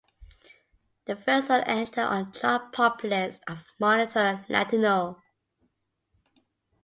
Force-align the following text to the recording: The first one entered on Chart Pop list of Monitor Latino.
The 1.05 1.15
first 1.15 1.47
one 1.49 1.61
entered 1.65 1.99
on 1.99 2.31
Chart 2.31 2.71
Pop 2.71 3.03
list 3.03 3.39
of 3.47 3.59
Monitor 3.79 4.43
Latino. 4.49 5.21